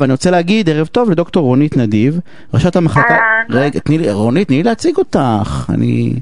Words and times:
ואני 0.00 0.12
רוצה 0.12 0.30
להגיד 0.30 0.70
ערב 0.70 0.86
טוב 0.86 1.10
לדוקטור 1.10 1.44
רונית 1.44 1.76
נדיב, 1.76 2.20
ראשת 2.54 2.76
המחלקה, 2.76 3.18
רגע, 3.50 3.80
תני 3.80 3.98
לי, 3.98 4.12
רונית, 4.12 4.48
תני 4.48 4.56
לי 4.56 4.62
להציג 4.62 4.96
אותך, 4.96 5.70
אני... 5.74 6.12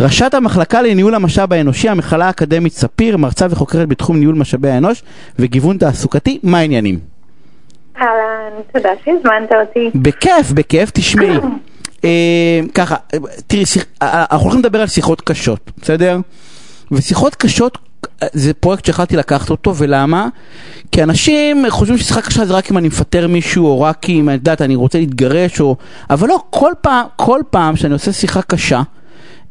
ראשת 0.00 0.34
המחלקה 0.34 0.82
לניהול 0.82 1.14
המשאב 1.14 1.52
האנושי, 1.52 1.88
המכללה 1.88 2.26
האקדמית 2.26 2.72
ספיר, 2.72 3.16
מרצה 3.16 3.46
וחוקרת 3.50 3.88
בתחום 3.88 4.18
ניהול 4.18 4.34
משאבי 4.34 4.70
האנוש 4.70 5.02
וגיוון 5.38 5.78
תעסוקתי, 5.78 6.38
מה 6.42 6.58
העניינים? 6.58 6.98
אהלן, 7.96 8.62
תודה 8.72 8.88
שהזמנת 9.04 9.52
אותי. 9.68 9.90
בכיף, 9.94 10.52
בכיף, 10.54 10.90
תשמעי. 10.94 11.36
אה, 12.04 12.60
ככה, 12.74 12.96
תראי, 13.46 13.66
שיח- 13.66 13.84
אה, 14.02 14.24
אנחנו 14.30 14.44
הולכים 14.44 14.60
לדבר 14.60 14.80
על 14.80 14.86
שיחות 14.86 15.20
קשות, 15.20 15.70
בסדר? 15.82 16.18
ושיחות 16.92 17.34
קשות 17.34 17.78
זה 18.32 18.54
פרויקט 18.54 18.84
שהחלטתי 18.84 19.16
לקחת 19.16 19.50
אותו, 19.50 19.76
ולמה? 19.76 20.28
כי 20.92 21.02
אנשים 21.02 21.64
חושבים 21.68 21.98
ששיחה 21.98 22.20
קשה 22.20 22.44
זה 22.44 22.54
רק 22.54 22.70
אם 22.70 22.78
אני 22.78 22.88
מפטר 22.88 23.28
מישהו, 23.28 23.66
או 23.66 23.80
רק 23.80 24.10
אם, 24.10 24.28
את 24.28 24.34
יודעת, 24.34 24.62
אני 24.62 24.76
רוצה 24.76 24.98
להתגרש, 24.98 25.60
או... 25.60 25.76
אבל 26.10 26.28
לא, 26.28 26.42
כל 26.50 26.72
פעם, 26.80 27.06
כל 27.16 27.40
פעם 27.50 27.76
שאני 27.76 27.92
עושה 27.92 28.12
שיחה 28.12 28.42
קשה, 28.42 28.82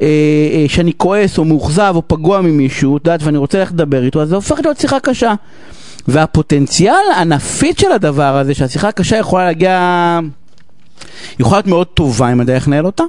אה, 0.02 0.08
אה, 0.54 0.66
שאני 0.68 0.92
כועס, 0.98 1.38
או 1.38 1.46
מאוכזב, 1.46 1.94
או 1.96 2.08
פגוע 2.08 2.42
ממישהו, 2.42 2.98
את 2.98 3.02
יודעת, 3.06 3.24
ואני 3.24 3.38
רוצה 3.38 3.60
ללכת 3.60 3.72
לדבר 3.72 4.04
איתו, 4.04 4.22
אז 4.22 4.30
זה 4.30 4.36
הופך 4.36 4.60
להיות 4.64 4.80
שיחה 4.80 5.00
קשה. 5.00 5.34
והפוטנציאל 6.08 6.96
הנפיץ 7.16 7.82
של 7.82 7.92
הדבר 7.92 8.38
הזה, 8.38 8.54
שהשיחה 8.54 8.88
הקשה 8.88 9.18
יכולה 9.18 9.46
להגיע... 9.46 10.20
יכולה 11.40 11.58
להיות 11.58 11.68
מאוד 11.68 11.88
טובה 11.88 12.32
אם 12.32 12.34
אני 12.34 12.42
יודע 12.42 12.56
איך 12.56 12.68
לנהל 12.68 12.86
אותה, 12.86 13.04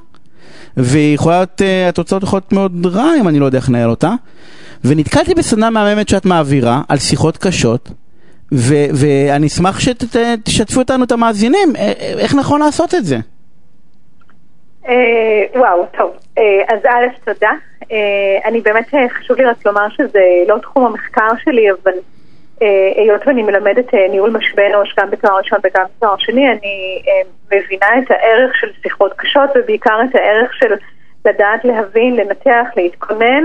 להיות, 0.76 1.62
אה, 1.62 1.90
יכולות 2.22 2.22
להיות 2.32 2.52
מאוד 2.52 2.86
רע 2.86 3.10
אם 3.20 3.28
אני 3.28 3.38
לא 3.38 3.46
יודע 3.46 3.58
איך 3.58 3.68
לנהל 3.68 3.90
אותה. 3.90 4.14
ונתקלתי 4.84 5.34
בסדנה 5.34 5.70
מהממת 5.70 6.08
שאת 6.08 6.26
מעבירה 6.26 6.82
על 6.88 6.98
שיחות 6.98 7.36
קשות, 7.36 7.88
ו- 8.52 8.88
ואני 9.00 9.46
אשמח 9.46 9.80
שתשתפו 9.80 10.80
אותנו 10.80 11.04
את 11.04 11.12
המאזינים, 11.12 11.76
אה, 11.76 11.82
אה, 11.82 12.14
איך 12.18 12.34
נכון 12.34 12.60
לעשות 12.60 12.94
את 12.94 13.04
זה. 13.04 13.16
אה, 14.88 15.44
וואו, 15.54 15.86
טוב. 15.98 16.10
אז 16.68 16.78
א', 16.84 17.06
תודה. 17.32 17.50
אני 18.44 18.60
באמת, 18.60 18.94
חשוב 19.10 19.36
לי 19.36 19.44
רק 19.44 19.66
לומר 19.66 19.88
שזה 19.88 20.20
לא 20.48 20.58
תחום 20.58 20.86
המחקר 20.86 21.28
שלי, 21.44 21.70
אבל 21.70 21.92
היות 22.96 23.26
ואני 23.26 23.42
מלמדת 23.42 23.94
ניהול 24.10 24.30
משאבי 24.30 24.62
אנוש 24.66 24.94
גם 25.00 25.10
בתואר 25.10 25.36
ראשון 25.36 25.58
וגם 25.64 25.84
בתואר 25.96 26.14
שני, 26.18 26.48
אני 26.48 27.02
מבינה 27.46 27.86
את 27.98 28.10
הערך 28.10 28.56
של 28.60 28.66
שיחות 28.82 29.12
קשות, 29.16 29.50
ובעיקר 29.54 29.98
את 30.10 30.14
הערך 30.14 30.54
של 30.54 30.74
לדעת 31.24 31.64
להבין, 31.64 32.16
לנתח, 32.16 32.66
להתכונן. 32.76 33.44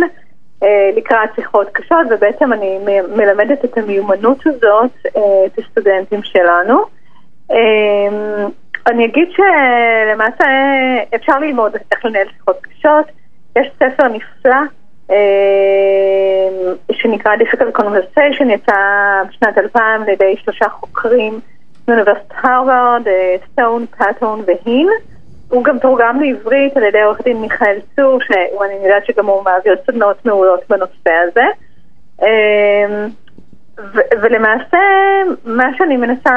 אה, 0.64 0.90
לקראת 0.96 1.30
שיחות 1.36 1.70
קשות, 1.72 2.08
ובעצם 2.10 2.54
אני 2.54 2.80
מלמדת 3.16 3.66
את 3.66 3.78
המיומנות 3.78 4.48
הזאת 4.48 4.92
אה, 5.18 5.46
את 5.46 5.60
הסטודנטים 5.60 6.24
שלנו. 6.24 6.84
אה, 7.52 8.46
אני 8.88 9.06
אגיד 9.06 9.28
שלמעשה 9.32 10.46
אפשר 11.16 11.40
ללמוד 11.40 11.76
איך 11.92 12.06
לנהל 12.06 12.28
שיחות 12.38 12.58
קשות. 12.62 13.06
יש 13.56 13.68
ספר 13.76 14.08
נפלא 14.08 14.56
שנקרא 16.92 17.32
Difficult 17.36 17.80
Conversation, 17.82 18.44
יצא 18.50 18.74
בשנת 19.30 19.58
2000 19.58 20.02
על 20.02 20.10
ידי 20.10 20.36
שלושה 20.44 20.70
חוקרים 20.70 21.40
מאוניברסיטת 21.88 22.34
הרווארד, 22.44 23.08
סטון, 23.52 23.86
פאטון 23.98 24.44
והין. 24.48 24.90
הוא 25.54 25.64
גם 25.64 25.80
תורגם 25.80 26.22
לעברית 26.22 26.78
על 26.78 26.84
ידי 26.84 27.02
עורך 27.02 27.22
דין 27.22 27.42
מיכאל 27.42 27.80
צור, 27.96 28.20
שאני 28.22 28.74
יודעת 28.84 29.06
שגם 29.06 29.26
הוא 29.26 29.44
מעביר 29.44 29.76
סדנאות 29.88 30.26
מעולות 30.26 30.60
בנושא 30.70 31.12
הזה. 31.28 31.46
אמ, 32.22 33.08
ולמעשה, 34.22 34.78
מה 35.46 35.70
שאני 35.78 35.98
מנסה 35.98 36.32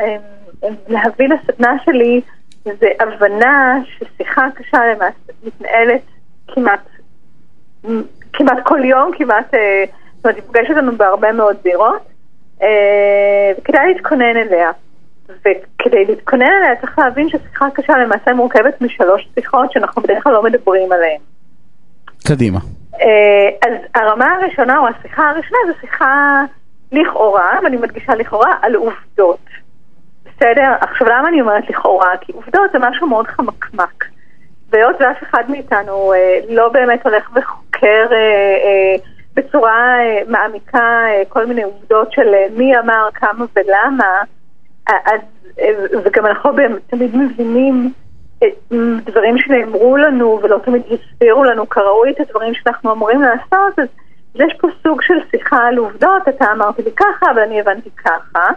אמ, 0.00 0.74
להביא 0.88 1.28
לסדנה 1.28 1.76
שלי 1.84 2.20
זה 2.64 2.86
הבנה 3.00 3.78
ששיחה 3.84 4.46
קשה 4.54 4.78
למעשה 4.86 5.32
מתנהלת 5.44 6.02
כמעט, 6.48 6.88
כמעט 8.32 8.58
כל 8.64 8.84
יום, 8.84 9.10
כמעט, 9.18 9.54
אה, 9.54 9.84
זאת 10.16 10.24
אומרת, 10.24 10.36
היא 10.36 10.44
פוגשת 10.46 10.70
אותנו 10.70 10.96
בהרבה 10.96 11.32
מאוד 11.32 11.56
זירות, 11.62 12.02
אה, 12.62 13.52
וכדאי 13.58 13.94
להתכונן 13.94 14.36
אליה. 14.36 14.70
וכדי 15.28 16.04
להתכונן 16.04 16.46
עליה 16.46 16.76
צריך 16.80 16.98
להבין 16.98 17.28
ששיחה 17.28 17.66
קשה 17.74 17.92
למעשה 17.98 18.32
מורכבת 18.34 18.80
משלוש 18.80 19.28
שיחות 19.34 19.72
שאנחנו 19.72 20.02
בדרך 20.02 20.24
כלל 20.24 20.32
לא 20.32 20.42
מדברים 20.42 20.92
עליהן. 20.92 21.20
קדימה. 22.26 22.58
אה, 23.00 23.68
אז 23.68 23.72
הרמה 23.94 24.34
הראשונה 24.34 24.78
או 24.78 24.86
השיחה 24.88 25.30
הראשונה 25.30 25.58
זו 25.66 25.72
שיחה 25.80 26.44
לכאורה, 26.92 27.58
ואני 27.62 27.76
מדגישה 27.76 28.14
לכאורה, 28.14 28.54
על 28.62 28.74
עובדות. 28.74 29.46
בסדר? 30.24 30.74
עכשיו 30.80 31.06
למה 31.08 31.28
אני 31.28 31.40
אומרת 31.40 31.70
לכאורה? 31.70 32.16
כי 32.20 32.32
עובדות 32.32 32.72
זה 32.72 32.78
משהו 32.78 33.06
מאוד 33.06 33.26
חמקמק. 33.26 34.04
והיות 34.70 34.96
ואף 35.00 35.22
אחד 35.22 35.42
מאיתנו 35.48 36.12
אה, 36.12 36.38
לא 36.48 36.68
באמת 36.68 37.06
הולך 37.06 37.30
וחוקר 37.34 38.06
אה, 38.12 38.16
אה, 38.16 38.96
בצורה 39.34 39.98
אה, 40.00 40.22
מעמיקה 40.28 41.06
אה, 41.08 41.22
כל 41.28 41.46
מיני 41.46 41.62
עובדות 41.62 42.12
של 42.12 42.34
אה, 42.34 42.46
מי 42.56 42.78
אמר, 42.78 43.08
כמה 43.14 43.44
ולמה, 43.56 44.22
אז, 44.86 45.20
אה, 45.60 45.70
וגם 46.04 46.26
אנחנו 46.26 46.52
באמת 46.52 46.82
תמיד 46.86 47.16
מבינים 47.16 47.92
אה, 48.42 48.48
דברים 49.04 49.38
שנאמרו 49.38 49.96
לנו 49.96 50.40
ולא 50.42 50.58
תמיד 50.64 50.82
הסבירו 50.84 51.44
לנו 51.44 51.68
כראוי 51.68 52.10
את 52.10 52.20
הדברים 52.20 52.54
שאנחנו 52.54 52.92
אמורים 52.92 53.22
לעשות, 53.22 53.78
אז 53.78 53.88
יש 54.34 54.54
פה 54.60 54.68
סוג 54.82 55.02
של 55.02 55.14
שיחה 55.30 55.56
על 55.56 55.76
עובדות, 55.76 56.28
אתה 56.28 56.52
אמרת 56.52 56.78
לי 56.78 56.90
ככה 56.96 57.26
ואני 57.36 57.60
הבנתי 57.60 57.90
ככה. 57.90 58.48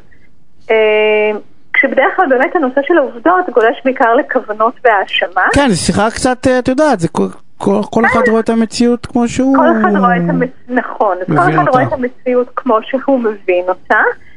אה, 0.71 1.31
כשבדרך 1.73 2.15
כלל 2.15 2.25
באמת 2.29 2.55
הנושא 2.55 2.81
של 2.87 2.97
העובדות 2.97 3.49
גולש 3.53 3.81
בעיקר 3.85 4.15
לכוונות 4.15 4.73
והאשמה. 4.83 5.45
כן, 5.53 5.69
זו 5.69 5.77
שיחה 5.85 6.11
קצת, 6.11 6.47
אה, 6.47 6.59
את 6.59 6.67
יודעת, 6.67 6.99
זה 6.99 7.07
כל, 7.07 7.27
כל, 7.57 7.81
כל 7.91 8.05
אחד 8.05 8.27
רואה 8.29 8.39
את 8.39 8.49
המציאות 8.49 9.05
כמו 9.05 9.27
שהוא... 9.27 9.55
כל 9.57 9.65
אחד 9.81 9.97
רואה 9.99 10.17
את 10.17 10.29
המציאות, 10.29 10.69
נכון, 10.69 11.17
כל 11.27 11.33
אחד 11.33 11.57
אותה. 11.59 11.71
רואה 11.71 11.83
את 11.83 11.93
המציאות 11.93 12.47
כמו 12.55 12.79
שהוא 12.83 13.19
מבין 13.19 13.65
אותה. 13.67 13.95
אה, 13.95 14.28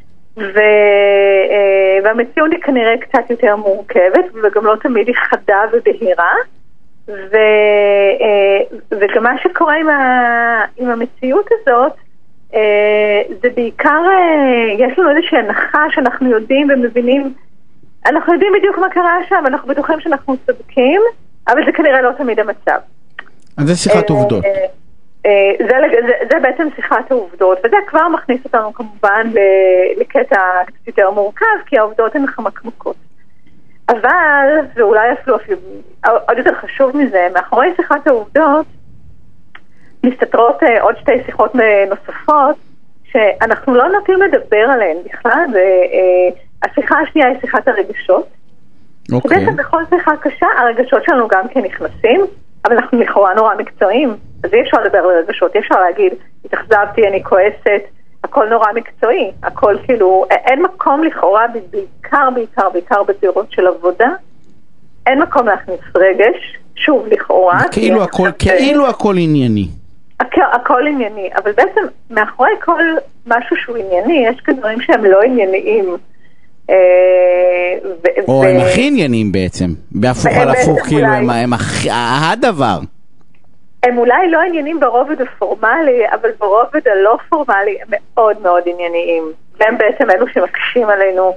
והמציאות 2.04 2.50
היא 2.53 2.62
כנראה 2.62 2.94
קצת 3.00 3.31
יותר 3.31 3.56
מורכבת, 3.56 4.25
וגם 4.43 4.66
לא 4.66 4.75
תמיד 4.82 5.06
היא 5.06 5.16
חדה 5.16 5.60
ובהירה, 5.72 6.34
ו... 7.09 7.37
אה, 8.20 8.78
וגם 8.91 9.22
מה 9.22 9.34
שקורה 9.42 9.75
עם, 9.76 9.88
ה... 9.88 10.65
עם 10.76 10.91
המציאות 10.91 11.47
הזאת, 11.53 11.92
אה, 12.54 13.22
זה 13.42 13.48
בעיקר, 13.54 14.03
אה, 14.09 14.87
יש 14.87 14.98
לנו 14.98 15.10
איזושהי 15.10 15.38
הנחה 15.38 15.84
שאנחנו 15.91 16.31
יודעים 16.31 16.69
ומבינים, 16.71 17.34
אנחנו 18.06 18.32
יודעים 18.32 18.53
בדיוק 18.59 18.78
מה 18.78 18.88
קרה 18.91 19.16
שם, 19.28 19.44
אנחנו 19.47 19.69
בטוחים 19.69 20.00
שאנחנו 20.00 20.37
צודקים, 20.47 21.00
אבל 21.48 21.65
זה 21.66 21.72
כנראה 21.72 22.03
לא 22.03 22.10
תמיד 22.19 22.41
המצב. 22.41 22.78
אז 23.56 23.66
זה 23.66 23.76
שיחת 23.76 24.10
עובדות. 24.10 24.44
אה, 25.27 25.53
זה, 25.59 25.77
זה, 26.06 26.12
זה 26.33 26.41
בעצם 26.43 26.69
שיחת 26.77 27.10
העובדות, 27.10 27.59
וזה 27.65 27.77
כבר 27.87 28.09
מכניס 28.09 28.44
אותנו 28.44 28.75
כמובן 28.75 29.31
לקטע 29.97 30.41
קצת 30.66 30.87
יותר 30.87 31.10
מורכב, 31.10 31.47
כי 31.66 31.78
העובדות 31.78 32.16
הן 32.16 32.27
חמקמקות. 32.27 32.97
אבל, 33.88 34.59
ואולי 34.75 35.12
אפילו, 35.12 35.37
עוד 36.05 36.38
יותר 36.38 36.55
חשוב 36.55 36.97
מזה, 36.97 37.28
מאחורי 37.34 37.69
שיחת 37.77 38.06
העובדות 38.06 38.66
מסתתרות 40.05 40.62
אה, 40.62 40.83
עוד 40.83 40.94
שתי 41.00 41.12
שיחות 41.27 41.56
אה, 41.56 41.84
נוספות, 41.89 42.56
שאנחנו 43.04 43.75
לא 43.75 43.89
נוטים 43.89 44.22
לדבר 44.22 44.66
עליהן 44.75 44.97
בכלל, 45.04 45.44
והשיחה 45.53 46.99
השנייה 46.99 47.28
היא 47.28 47.41
שיחת 47.41 47.69
הרגשות. 47.69 48.27
אוקיי. 49.12 49.39
בעצם 49.39 49.56
בכל 49.56 49.83
שיחה 49.91 50.12
קשה 50.21 50.47
הרגשות 50.59 51.04
שלנו 51.04 51.28
גם 51.28 51.49
כן 51.49 51.60
נכנסים, 51.60 52.21
אבל 52.65 52.77
אנחנו 52.77 53.00
לכאורה 53.00 53.34
נורא 53.34 53.55
מקצועיים, 53.55 54.17
אז 54.45 54.55
אי 54.55 54.61
אפשר 54.61 54.77
לדבר 54.84 54.99
על 54.99 55.19
רגשות, 55.19 55.55
אי 55.55 55.61
אפשר 55.61 55.81
להגיד, 55.81 56.12
התאכזבתי, 56.45 57.09
אני 57.09 57.25
כועסת, 57.25 57.83
הכל 58.25 58.49
נורא 58.49 58.67
מקצועי, 58.75 59.31
הכל 59.43 59.77
כאילו, 59.84 60.25
אין 60.31 60.62
מקום 60.62 61.05
לכאורה, 61.05 61.47
בעיקר, 61.71 62.31
בעיקר, 62.34 62.71
בעיקר 62.71 63.03
בזירות 63.03 63.47
של 63.53 63.66
עבודה, 63.66 64.09
אין 65.07 65.22
מקום 65.22 65.47
להכניס 65.47 65.81
רגש, 65.95 66.59
שוב, 66.77 67.07
לכאורה. 67.07 67.60
כאילו 67.72 68.03
הכל, 68.03 68.28
כאילו 68.39 68.89
הכל 68.89 69.15
ענייני. 69.19 69.69
הכל, 70.21 70.41
הכל 70.53 70.86
ענייני, 70.86 71.31
אבל 71.42 71.53
בעצם 71.53 71.81
מאחורי 72.10 72.51
כל 72.65 72.83
משהו 73.27 73.57
שהוא 73.57 73.77
ענייני, 73.77 74.27
יש 74.28 74.41
כאן 74.41 74.57
דברים 74.57 74.81
שהם 74.81 75.04
לא 75.04 75.22
ענייניים. 75.22 75.97
אה, 76.70 76.74
או 78.28 78.44
הם 78.44 78.56
הכי 78.60 78.86
עניינים 78.88 79.32
בעצם, 79.32 79.66
בהפוך 79.91 80.32
על 80.41 80.48
הפוך, 80.50 80.80
כאילו 80.88 81.06
הם- 81.06 81.53
הדבר. 82.32 82.78
הם 83.82 83.98
אולי 83.98 84.30
לא 84.30 84.41
עניינים 84.48 84.80
ברובד 84.80 85.20
הפורמלי, 85.20 86.03
אבל 86.12 86.30
ברובד 86.38 86.88
הלא 86.88 87.16
פורמלי 87.28 87.78
הם 87.82 87.88
מאוד 88.14 88.42
מאוד 88.42 88.62
ענייניים. 88.66 89.22
והם 89.60 89.78
בעצם 89.78 90.10
אלו 90.10 90.26
שמקשים 90.28 90.88
עלינו 90.88 91.32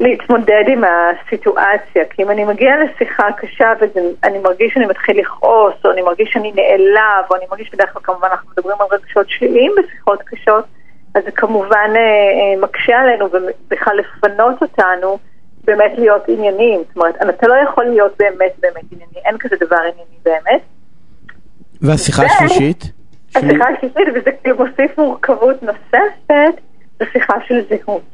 להתמודד 0.00 0.64
עם 0.68 0.84
הסיטואציה. 0.84 2.04
כי 2.10 2.22
אם 2.22 2.30
אני 2.30 2.44
מגיעה 2.44 2.76
לשיחה 2.84 3.26
קשה 3.32 3.72
ואני 3.80 4.38
מרגיש 4.38 4.74
שאני 4.74 4.86
מתחיל 4.86 5.20
לכעוס, 5.20 5.74
או 5.84 5.90
אני 5.92 6.02
מרגיש 6.02 6.28
שאני 6.32 6.52
נעלב, 6.52 7.24
או 7.30 7.36
אני 7.36 7.44
מרגיש 7.50 7.70
בדרך 7.74 7.92
כלל 7.92 8.02
כמובן 8.02 8.28
אנחנו 8.30 8.48
מדברים 8.50 8.76
על 8.80 8.86
רגשות 8.90 9.26
שליליים 9.28 9.72
בשיחות 9.78 10.22
קשות, 10.22 10.64
אז 11.14 11.24
זה 11.24 11.30
כמובן 11.30 11.90
מקשה 12.60 12.98
עלינו 12.98 13.26
ובכלל 13.26 13.96
לפנות 13.96 14.62
אותנו 14.62 15.18
באמת 15.64 15.92
להיות 15.98 16.22
ענייניים. 16.28 16.80
זאת 16.88 16.96
אומרת, 16.96 17.14
אתה 17.28 17.46
לא 17.48 17.54
יכול 17.64 17.84
להיות 17.84 18.12
באמת 18.18 18.52
באמת 18.60 18.84
ענייני, 18.92 19.26
אין 19.26 19.38
כזה 19.38 19.56
דבר 19.60 19.76
ענייני 19.76 20.16
באמת. 20.24 20.60
והשיחה 21.82 22.22
השלישית? 22.22 22.84
השיחה 23.34 23.64
השלישית, 23.64 24.08
וזה 24.14 24.30
כאילו 24.42 24.56
מוסיף 24.56 24.98
מורכבות 24.98 25.62
נוספת, 25.62 26.60
זו 26.98 27.04
שיחה 27.12 27.34
של 27.46 27.60
זהות. 27.70 28.12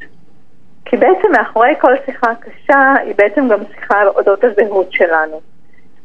כי 0.84 0.96
בעצם 0.96 1.32
מאחורי 1.32 1.75
כל 1.81 1.92
שיחה 2.06 2.34
קשה 2.40 2.94
היא 3.04 3.14
בעצם 3.19 3.49
גם 3.49 3.58
שיחה 3.75 4.00
על 4.00 4.08
אודות 4.08 4.44
הזהות 4.44 4.92
שלנו. 4.92 5.40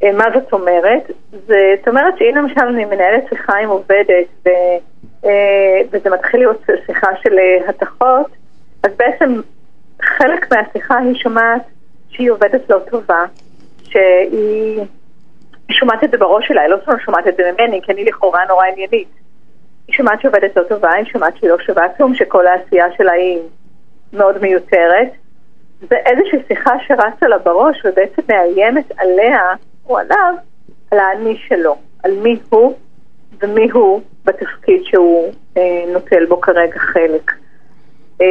אה, 0.02 0.12
מה 0.12 0.24
זאת 0.34 0.52
אומרת? 0.52 1.10
זאת 1.30 1.88
אומרת 1.88 2.18
שאם 2.18 2.36
למשל 2.36 2.60
אני 2.60 2.84
מנהלת 2.84 3.24
שיחה 3.28 3.58
עם 3.58 3.68
עובדת 3.68 4.26
ו, 4.46 4.48
אה, 5.24 5.80
וזה 5.90 6.10
מתחיל 6.10 6.40
להיות 6.40 6.62
שיחה 6.86 7.08
של 7.22 7.38
אה, 7.38 7.68
התכות, 7.68 8.26
אז 8.82 8.90
בעצם 8.96 9.40
חלק 10.02 10.52
מהשיחה 10.52 10.98
היא 10.98 11.14
שומעת 11.14 11.62
שהיא 12.10 12.30
עובדת 12.30 12.70
לא 12.70 12.78
טובה, 12.90 13.24
שהיא 13.84 14.80
שומעת 15.70 16.04
את 16.04 16.10
זה 16.10 16.18
בראש 16.18 16.48
שלה, 16.48 16.62
היא 16.62 16.70
לא 16.70 16.76
שומעת 17.04 17.26
את 17.26 17.36
זה 17.36 17.52
ממני, 17.52 17.80
כי 17.82 17.92
אני 17.92 18.04
לכאורה 18.04 18.40
נורא 18.48 18.66
עניינית. 18.66 19.08
היא 19.88 19.96
שומעת 19.96 20.20
שהיא 20.20 20.28
עובדת 20.28 20.56
לא 20.56 20.62
טובה, 20.62 20.92
היא 20.92 21.04
שומעת 21.04 21.36
שהיא 21.36 21.50
לא 21.50 21.58
שווה 21.58 21.88
כלום, 21.96 22.14
שכל 22.14 22.46
העשייה 22.46 22.86
שלה 22.96 23.12
היא 23.12 23.38
מאוד 24.12 24.42
מיותרת. 24.42 25.08
זה 25.80 25.96
איזושהי 25.96 26.38
שיחה 26.48 26.74
שרצה 26.86 27.28
לה 27.28 27.38
בראש 27.38 27.76
ובעצם 27.84 28.22
מאיימת 28.28 28.92
עליה 28.98 29.54
או 29.88 29.98
עליו, 29.98 30.34
על 30.90 30.98
האני 30.98 31.36
שלו, 31.48 31.76
על 32.04 32.12
מי 32.22 32.38
הוא 32.48 32.74
ומי 33.40 33.70
הוא 33.70 34.00
בתפקיד 34.24 34.82
שהוא 34.84 35.32
אה, 35.56 35.84
נוטל 35.92 36.26
בו 36.28 36.40
כרגע 36.40 36.78
חלק. 36.78 37.32
אה, 38.20 38.26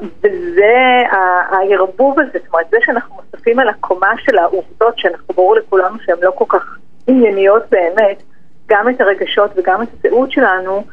וזה 0.00 1.02
הערבוב 1.50 2.20
הזה, 2.20 2.30
זאת 2.32 2.52
אומרת, 2.52 2.66
זה 2.70 2.76
שאנחנו 2.84 3.14
מוסיפים 3.14 3.58
על 3.58 3.68
הקומה 3.68 4.12
של 4.24 4.38
העובדות, 4.38 4.98
שאנחנו 4.98 5.34
ברור 5.34 5.56
לכולנו 5.56 5.96
שהן 6.04 6.16
לא 6.22 6.30
כל 6.34 6.44
כך 6.48 6.78
ענייניות 7.06 7.62
באמת, 7.70 8.22
גם 8.68 8.88
את 8.88 9.00
הרגשות 9.00 9.50
וגם 9.56 9.82
את 9.82 9.88
הזהות 9.98 10.32
שלנו, 10.32 10.84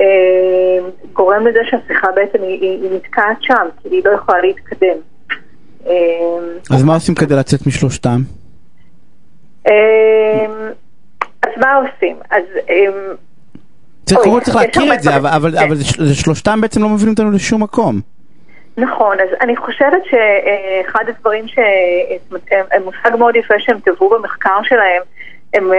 אה, 0.00 0.06
גורם 1.12 1.46
לזה 1.46 1.60
שהשיחה 1.70 2.08
בעצם 2.14 2.42
היא, 2.42 2.60
היא, 2.60 2.82
היא 2.82 2.90
נתקעת 2.96 3.36
שם, 3.40 3.66
כי 3.82 3.88
היא 3.88 4.02
לא 4.04 4.10
יכולה 4.10 4.40
להתקדם. 4.40 4.96
אה, 5.86 5.94
אז 6.70 6.84
מה 6.84 6.94
עושים 6.94 7.14
כדי 7.14 7.34
לצאת 7.34 7.66
משלושתם? 7.66 8.20
אה, 9.66 10.46
אז 11.42 11.50
מה 11.56 11.74
עושים? 11.74 12.16
אז... 12.30 12.42
צריך 14.04 14.20
קודם 14.20 14.40
צריך 14.40 14.56
להכיר 14.56 14.94
את 14.94 15.02
זה, 15.02 15.16
אבל, 15.16 15.50
כן. 15.58 16.14
שלושתם 16.14 16.60
בעצם 16.60 16.82
לא 16.82 16.88
מובילים 16.88 17.12
אותנו 17.12 17.30
לשום 17.30 17.62
מקום. 17.62 18.00
נכון, 18.76 19.20
אז 19.20 19.28
אני 19.40 19.56
חושבת 19.56 20.02
שאחד 20.04 21.04
הדברים 21.08 21.48
שהם 21.48 22.82
מושג 22.84 23.16
מאוד 23.18 23.36
יפה 23.36 23.54
שהם 23.58 23.78
טבעו 23.80 24.10
במחקר 24.10 24.62
שלהם, 24.62 25.02
הם, 25.54 25.70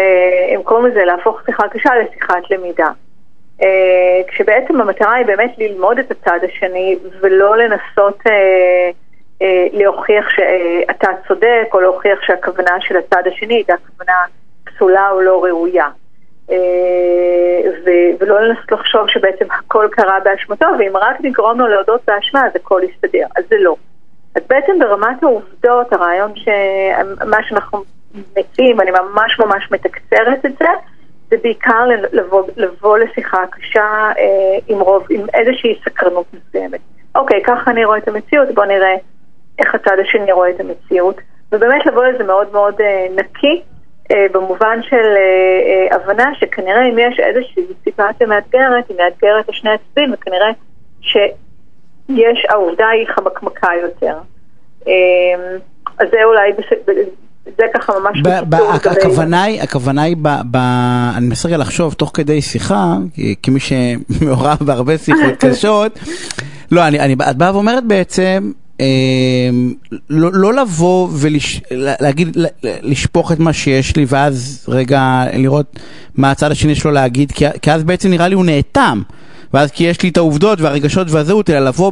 הם 0.56 0.64
קוראים 0.64 0.86
לזה 0.86 1.06
להפוך 1.06 1.42
שיחה 1.46 1.68
קשה 1.68 1.90
לשיחת 1.96 2.52
למידה. 2.52 2.90
אה, 3.62 4.22
כשבעצם 4.28 4.82
המטרה 4.82 5.14
היא 5.14 5.26
באמת 5.26 5.52
ללמוד 5.58 6.00
את 6.00 6.12
הצד 6.12 6.40
השני 6.44 6.98
ולא 7.22 7.58
לנסות 7.58 8.20
אה, 8.28 8.32
אה, 8.32 8.90
להוכיח 9.74 10.26
שאתה 10.30 11.08
צודק 11.28 11.68
או 11.74 11.82
להוכיח 11.82 12.22
שהכוונה 12.22 12.76
של 12.80 12.98
הצד 12.98 13.24
השני 13.26 13.54
הייתה 13.54 13.74
כוונה 13.88 14.14
פסולה 14.66 15.10
או 15.12 15.22
לא 15.22 15.44
ראויה. 15.44 15.88
ולא 18.20 18.42
לנסות 18.42 18.72
לחשוב 18.72 19.08
שבעצם 19.08 19.46
הכל 19.52 19.88
קרה 19.92 20.20
באשמתו, 20.24 20.66
ואם 20.80 20.98
רק 20.98 21.16
נגרום 21.20 21.60
לו 21.60 21.68
להודות 21.68 22.02
באשמה 22.08 22.46
אז 22.46 22.52
הכל 22.56 22.82
יסתדר, 22.84 23.26
אז 23.36 23.44
זה 23.50 23.56
לא. 23.60 23.76
אז 24.36 24.42
בעצם 24.50 24.80
ברמת 24.80 25.24
העובדות, 25.24 25.94
הרעיון 25.94 26.32
שמה 26.36 27.38
שאנחנו 27.50 27.84
מציעים, 28.38 28.82
אני 28.82 28.92
ממש 28.92 29.40
ממש 29.40 29.72
מתקצרת 29.72 30.46
את 30.46 30.58
זה, 30.60 30.68
זה 31.30 31.38
בעיקר 31.44 31.86
לבוא, 32.12 32.44
לבוא 32.58 32.98
לשיחה 32.98 33.38
קשה 33.52 34.12
אה, 34.18 34.58
עם 34.68 34.80
רוב, 34.80 35.08
עם 35.10 35.22
איזושהי 35.34 35.80
סקרנות 35.86 36.26
מסוימת. 36.34 36.80
אוקיי, 37.16 37.44
ככה 37.44 37.72
אני 37.72 37.86
רואה 37.86 37.98
את 37.98 38.08
המציאות, 38.08 38.48
בואו 38.54 38.68
נראה 38.68 38.96
איך 39.60 39.76
הצד 39.76 39.96
השני 40.02 40.32
רואה 40.32 40.50
את 40.50 40.60
המציאות. 40.60 41.16
ובאמת 41.52 41.86
לבוא 41.86 42.06
לזה 42.06 42.24
מאוד 42.24 42.48
מאוד 42.52 42.82
אה, 42.82 43.08
נקי, 43.16 43.62
אה, 44.12 44.26
במובן 44.32 44.80
של 44.90 44.96
אה, 44.96 45.92
אה, 45.92 45.96
הבנה 45.96 46.32
שכנראה 46.40 46.90
אם 46.90 47.00
יש 47.00 47.20
איזושהי 47.20 47.64
סיטואציה 47.84 48.28
מאתגרת, 48.28 48.90
היא 48.90 48.98
מאתגרת 48.98 49.50
לשני 49.50 49.70
הצדדים, 49.70 50.14
וכנראה 50.14 50.48
שיש, 51.02 52.46
העובדה 52.50 52.88
היא 52.88 53.08
חמקמקה 53.16 53.68
יותר. 53.82 54.18
אה, 54.88 54.94
אז 56.00 56.08
זה 56.12 56.18
אולי 56.24 56.52
זה 57.58 57.64
ככה 57.74 57.94
ממש 58.00 58.20
הכוונה 58.86 59.44
היא, 59.44 59.62
הכוונה 59.62 60.02
היא, 60.02 60.16
אני 61.18 61.26
מנסה 61.26 61.48
רגע 61.48 61.58
לחשוב 61.58 61.94
תוך 61.94 62.12
כדי 62.14 62.42
שיחה, 62.42 62.94
כמי 63.44 63.60
שמעורב 63.60 64.58
בהרבה 64.62 64.98
שיחות 64.98 65.34
קשות, 65.50 66.00
לא, 66.72 66.82
את 67.30 67.38
באה 67.38 67.54
ואומרת 67.54 67.84
בעצם, 67.84 68.52
לא, 70.10 70.30
לא 70.34 70.54
לבוא 70.54 71.10
ולהגיד, 71.12 72.38
לשפוך 72.64 73.32
את 73.32 73.40
מה 73.40 73.54
שיש 73.54 73.96
לי 73.96 74.06
ואז 74.08 74.66
רגע 74.68 75.24
לראות 75.34 75.80
מה 76.16 76.32
הצד 76.32 76.52
השני 76.52 76.76
שלו 76.76 76.92
להגיד, 76.92 77.32
כי 77.62 77.72
אז 77.72 77.84
בעצם 77.84 78.10
נראה 78.10 78.28
לי 78.28 78.36
הוא 78.36 78.46
נאטם. 78.46 79.02
ואז 79.54 79.72
כי 79.72 79.84
יש 79.84 80.02
לי 80.02 80.10
את 80.10 80.18
העובדות 80.18 80.62
והרגשות 80.62 81.12
והזהות, 81.12 81.50
אלא 81.50 81.60
לבוא, 81.60 81.92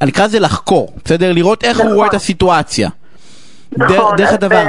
אני 0.00 0.10
אקרא 0.10 0.24
לזה 0.24 0.40
לחקור, 0.40 0.92
בסדר? 1.04 1.32
לראות 1.32 1.64
איך 1.64 1.80
הוא 1.80 1.92
רואה 1.92 2.06
את 2.06 2.08
נכון. 2.08 2.16
הסיטואציה. 2.16 2.88
נכון. 3.76 4.16
דרך 4.16 4.32
הדבר. 4.32 4.64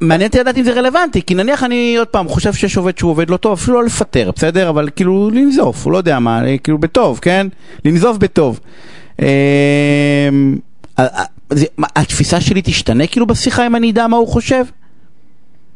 מעניין 0.00 0.28
אותי 0.28 0.38
לדעת 0.38 0.58
אם 0.58 0.62
זה 0.62 0.72
רלוונטי, 0.72 1.22
כי 1.22 1.34
נניח 1.34 1.64
אני 1.64 1.96
עוד 1.96 2.08
פעם 2.08 2.28
חושב 2.28 2.52
שיש 2.52 2.76
עובד 2.76 2.98
שהוא 2.98 3.10
עובד 3.10 3.30
לא 3.30 3.36
טוב, 3.36 3.52
אפילו 3.52 3.80
לא 3.80 3.86
לפטר, 3.86 4.30
בסדר? 4.36 4.68
אבל 4.68 4.88
כאילו 4.96 5.30
לנזוף, 5.30 5.84
הוא 5.84 5.92
לא 5.92 5.98
יודע 5.98 6.18
מה, 6.18 6.42
כאילו 6.62 6.78
בטוב, 6.78 7.18
כן? 7.22 7.46
לנזוף 7.84 8.16
בטוב. 8.16 8.60
אמ, 9.22 10.56
התפיסה 11.96 12.40
שלי 12.40 12.62
תשתנה 12.62 13.06
כאילו 13.06 13.26
בשיחה 13.26 13.66
אם 13.66 13.76
אני 13.76 13.90
אדע 13.90 14.06
מה 14.06 14.16
הוא 14.16 14.28
חושב? 14.28 14.64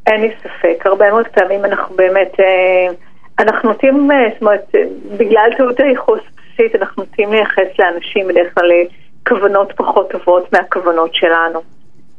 אין 0.07 0.21
לי 0.21 0.31
ספק, 0.39 0.87
הרבה 0.87 1.11
מאוד 1.11 1.29
פעמים 1.29 1.65
אנחנו 1.65 1.97
באמת, 1.97 2.41
אה, 2.41 2.93
אנחנו 3.39 3.69
נוטים, 3.69 4.11
אה, 4.11 4.17
זאת 4.33 4.43
אומרת, 4.43 4.75
בגלל 5.17 5.51
טעות 5.57 5.81
הייחוס 5.81 6.21
בסיסית, 6.37 6.75
אנחנו 6.75 7.03
נוטים 7.03 7.33
לייחס 7.33 7.79
לאנשים 7.79 8.29
בדרך 8.29 8.55
כלל 8.55 8.71
כוונות 9.29 9.73
פחות 9.77 10.11
טובות 10.11 10.53
מהכוונות 10.53 11.15
שלנו. 11.15 11.61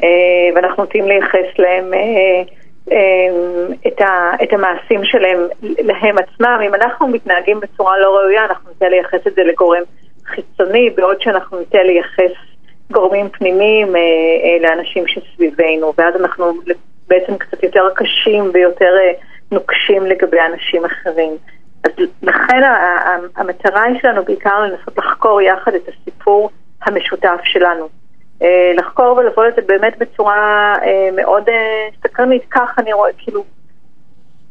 אה, 0.03 0.55
ואנחנו 0.55 0.83
נוטים 0.83 1.07
לייחס 1.07 1.59
להם 1.59 1.93
אה, 1.93 2.43
אה, 2.91 4.35
את, 4.43 4.53
המעשים 4.53 5.03
שלהם 5.03 5.39
להם 5.61 6.15
עצמם. 6.17 6.59
אם 6.67 6.75
אנחנו 6.75 7.07
מתנהגים 7.07 7.59
בצורה 7.59 7.97
לא 7.97 8.17
ראויה, 8.17 8.45
אנחנו 8.45 8.69
נוטה 8.69 8.89
לייחס 8.89 9.27
את 9.27 9.35
זה 9.35 9.43
לגורם 9.43 9.81
חיצוני, 10.35 10.89
בעוד 10.89 11.21
שאנחנו 11.21 11.59
נוטה 11.59 11.83
לייחס 11.83 12.37
גורמים 12.91 13.29
פנימיים 13.29 13.95
לאנשים 14.61 15.07
שסביבנו, 15.07 15.93
ואז 15.97 16.15
אנחנו 16.15 16.45
בעצם 17.07 17.37
קצת 17.37 17.63
יותר 17.63 17.89
קשים 17.95 18.51
ויותר 18.53 18.95
נוקשים 19.51 20.05
לגבי 20.05 20.37
אנשים 20.51 20.85
אחרים. 20.85 21.31
אז 21.83 21.91
לכן 22.23 22.61
המטרה 23.35 23.83
שלנו 24.01 24.23
בעיקר 24.23 24.59
לנסות 24.59 24.97
לחקור 24.97 25.41
יחד 25.41 25.73
את 25.73 25.87
הסיפור 25.87 26.49
המשותף 26.85 27.39
שלנו. 27.43 27.89
אה, 28.41 28.71
לחקור 28.77 29.17
ולבוא 29.17 29.45
לזה 29.45 29.61
באמת 29.67 29.97
בצורה 29.97 30.75
אה, 30.81 31.09
מאוד 31.15 31.49
אה, 31.49 31.87
סקרנית, 32.03 32.43
כך 32.51 32.79
אני 32.79 32.93
רואה, 32.93 33.09
כאילו, 33.17 33.43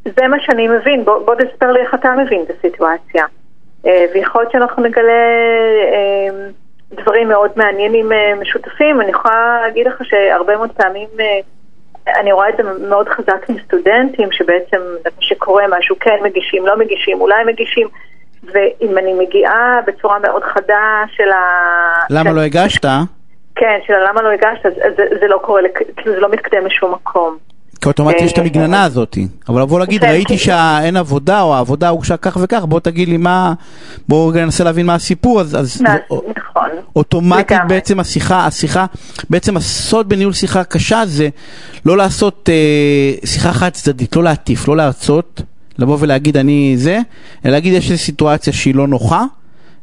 זה 0.05 0.29
מה 0.29 0.37
שאני 0.41 0.69
מבין, 0.69 1.05
בוא, 1.05 1.27
בוא 1.27 1.35
תספר 1.35 1.73
לי 1.73 1.81
איך 1.81 1.95
אתה 1.95 2.13
מבין 2.13 2.43
את 2.43 2.51
הסיטואציה. 2.51 3.25
ויכול 3.85 4.43
להיות 4.43 4.53
שאנחנו 4.53 4.83
נגלה 4.83 5.13
דברים 6.91 7.29
מאוד 7.29 7.51
מעניינים 7.57 8.13
משותפים, 8.41 9.01
אני 9.01 9.11
יכולה 9.11 9.59
להגיד 9.63 9.87
לך 9.87 10.05
שהרבה 10.05 10.57
מאוד 10.57 10.71
פעמים 10.71 11.09
אני 12.07 12.33
רואה 12.33 12.49
את 12.49 12.55
זה 12.57 12.63
מאוד 12.89 13.09
חזק 13.09 13.51
עם 13.51 13.57
סטודנטים, 13.65 14.33
שבעצם 14.33 14.81
שקורה 15.21 15.65
משהו, 15.79 15.97
כן 16.01 16.19
מגישים, 16.23 16.67
לא 16.67 16.79
מגישים, 16.79 17.21
אולי 17.21 17.45
מגישים. 17.45 17.89
ואם 18.53 18.99
אני 18.99 19.15
מגיעה 19.15 19.81
בצורה 19.87 20.19
מאוד 20.19 20.43
חדה 20.45 21.05
של 21.13 21.31
ה... 21.31 21.41
למה 22.11 22.33
לא 22.33 22.41
הגשת? 22.41 22.87
כן, 23.55 23.79
של 23.87 23.95
למה 24.09 24.23
לא 24.23 24.29
הגשת, 24.29 24.67
אז 24.67 24.97
זה, 24.97 25.05
זה 25.21 25.29
לא 25.29 25.39
קורה, 25.43 25.63
כאילו 25.97 26.15
זה 26.15 26.21
לא 26.21 26.29
מתקדם 26.29 26.67
לשום 26.67 26.93
מקום. 26.93 27.37
כי 27.83 27.89
אוטומטית 27.89 28.23
יש 28.23 28.33
את 28.33 28.39
המגננה 28.39 28.85
הזאת, 28.85 29.19
אבל 29.49 29.63
לבוא 29.63 29.81
להגיד, 29.81 30.05
ראיתי 30.05 30.39
שאין 30.39 30.97
עבודה, 30.97 31.41
או 31.43 31.55
העבודה 31.55 31.89
הוגשה 31.89 32.17
כך 32.17 32.37
וכך, 32.41 32.65
בוא 32.65 32.81
תגיד 32.81 33.09
לי 33.09 33.17
מה, 33.17 33.53
בואו 34.09 34.29
רגע 34.29 34.45
ננסה 34.45 34.65
להבין 34.65 34.87
מה 34.87 34.95
הסיפור, 34.95 35.41
אז 35.41 35.83
נכון. 35.83 36.69
אוטומטית 36.97 37.37
בעצם 37.69 38.01
השיחה, 38.01 38.47
השיחה, 38.47 38.87
בעצם 39.31 39.57
הסוד 39.57 40.09
בניהול 40.09 40.33
שיחה 40.33 40.65
קשה 40.65 41.03
זה 41.07 41.29
לא 41.87 41.97
לעשות 41.97 42.49
אה, 42.53 43.27
שיחה 43.27 43.53
חד 43.53 43.69
צדדית, 43.69 44.17
לא 44.17 44.25
להטיף, 44.25 44.69
לא 44.69 44.77
להרצות, 44.77 45.43
לבוא 45.79 45.97
ולהגיד 46.01 46.37
אני 46.37 46.75
זה, 46.79 46.99
אלא 47.45 47.53
להגיד 47.53 47.73
יש 47.73 47.91
איזו 47.91 48.03
סיטואציה 48.03 48.53
שהיא 48.53 48.75
לא 48.75 48.89
נוחה, 48.89 49.25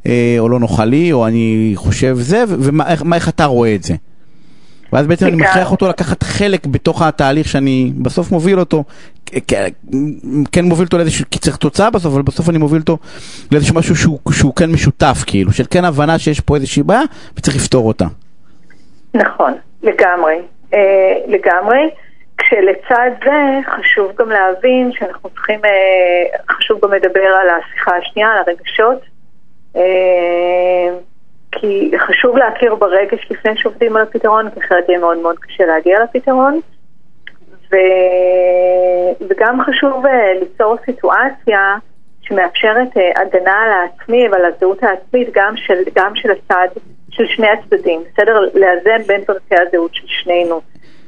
אה, 0.08 0.36
או 0.40 0.50
לא 0.50 0.60
נוחה 0.60 0.86
לי, 0.86 1.12
או 1.12 1.28
אני 1.28 1.72
חושב 1.76 2.18
זה, 2.20 2.44
ומה 2.48 2.88
איך- 2.88 3.04
מה- 3.04 3.16
איך 3.16 3.30
אתה 3.30 3.46
רואה 3.46 3.76
את 3.76 3.84
זה. 3.84 3.96
ואז 4.94 5.08
בעצם 5.08 5.28
אני. 5.28 5.36
מכריח 5.36 5.72
אותו 5.72 5.88
לקחת 5.90 6.24
חלק 6.24 6.66
בתוך 6.66 7.02
התהליך 7.02 7.48
שאני 7.48 7.92
בסוף 8.02 8.32
מוביל 8.32 8.60
אותו, 8.60 8.84
כן 10.52 10.66
מוביל 10.66 10.86
אותו 10.86 10.98
לאיזשהו, 10.98 11.26
כי 11.32 11.40
צריך 11.40 11.58
תוצאה 11.58 11.90
בסוף, 11.90 12.14
אבל 12.14 12.22
בסוף 12.22 12.50
אני 12.50 12.58
מוביל 12.58 12.82
אותו 12.82 12.98
לאיזשהו 13.52 13.76
משהו 13.76 13.96
שהוא, 13.96 14.20
שהוא 14.32 14.56
כן 14.56 14.72
משותף, 14.72 15.24
כאילו, 15.28 15.52
של 15.52 15.64
כן 15.72 15.86
הבנה 15.86 16.20
שיש 16.20 16.40
פה 16.40 16.56
איזושהי 16.56 16.84
בעיה 16.84 17.02
וצריך 17.38 17.56
לפתור 17.58 17.88
אותה. 17.88 18.06
נכון, 19.14 19.54
לגמרי. 19.84 20.36
אה, 20.74 21.14
לגמרי. 21.28 21.90
כשלצד 22.38 23.10
זה 23.26 23.60
חשוב 23.70 24.12
גם 24.20 24.30
להבין 24.30 24.92
שאנחנו 25.00 25.30
צריכים, 25.30 25.60
אה, 25.66 26.54
חשוב 26.56 26.80
גם 26.84 26.94
לדבר 26.94 27.26
על 27.42 27.48
השיחה 27.50 27.92
השנייה, 27.98 28.30
על 28.30 28.38
הרגשות. 28.38 29.02
אה, 29.76 30.89
כי 31.60 31.92
חשוב 31.98 32.38
להכיר 32.38 32.76
ברגש 32.76 33.32
לפני 33.32 33.58
שעובדים 33.58 33.96
על 33.96 34.02
הפתרון, 34.02 34.50
כי 34.50 34.60
אחרת 34.60 34.90
יהיה 34.90 35.00
מאוד 35.00 35.18
מאוד 35.18 35.40
קשה 35.40 35.66
להגיע 35.66 36.04
לפתרון. 36.04 36.60
ו... 37.72 37.76
וגם 39.30 39.62
חשוב 39.62 40.06
אה, 40.06 40.34
ליצור 40.40 40.76
סיטואציה 40.86 41.76
שמאפשרת 42.22 42.98
אה, 42.98 43.22
הגנה 43.22 43.58
על 43.64 43.72
העצמי 43.72 44.30
ועל 44.30 44.46
הזהות 44.46 44.84
העצמית 44.84 45.28
גם 45.34 45.58
של, 45.58 45.84
גם 45.96 46.16
של 46.16 46.30
הצד, 46.32 46.68
של 47.10 47.28
שני 47.28 47.48
הצדדים, 47.48 48.04
בסדר? 48.14 48.40
לאזן 48.40 49.04
בין 49.08 49.26
פרטי 49.26 49.56
הזהות 49.68 49.96
של 49.96 50.08
שנינו. 50.08 50.62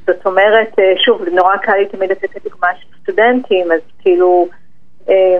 זאת 0.06 0.26
אומרת, 0.26 0.78
אה, 0.78 0.92
שוב, 1.04 1.22
נורא 1.32 1.56
קל 1.56 1.76
לי 1.76 1.86
תמיד 1.86 2.10
לתת 2.10 2.24
את 2.24 2.36
הדוגמה 2.36 2.68
של 2.80 2.86
סטודנטים, 3.02 3.72
אז 3.72 3.80
כאילו, 4.02 4.48
אה, 5.08 5.38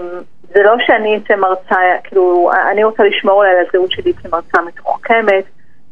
זה 0.54 0.62
לא 0.62 0.74
שאני 0.86 1.16
אצא 1.16 1.34
מרצה, 1.36 1.76
כאילו, 2.04 2.50
אני 2.72 2.84
רוצה 2.84 3.02
לשמור 3.02 3.34
אולי 3.34 3.50
על 3.50 3.66
הזהות 3.68 3.90
שלי 3.90 4.12
כמרצה 4.14 4.58
מתוחכמת, 4.66 5.44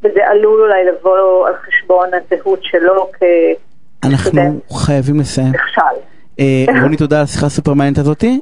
וזה 0.02 0.21
עלול 0.26 0.61
אולי 0.62 0.85
לבוא 0.85 1.49
על 1.49 1.55
חשבון 1.67 2.09
הזהות 2.14 2.59
שלו 2.62 3.11
כ... 3.12 3.23
אנחנו 4.05 4.61
חייבים 4.73 5.21
לסיים. 5.21 5.52
נכשל. 5.52 6.00
אה, 6.40 6.83
רוני, 6.83 6.97
תודה 6.97 7.17
על 7.19 7.25
השיחה 7.25 7.47
הסופר 7.47 7.75
מעניינת 7.75 7.99
הזאתי. 7.99 8.38